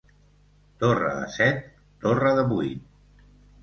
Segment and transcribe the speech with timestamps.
[0.85, 1.63] Torre de set,
[2.07, 3.25] torre de vuit.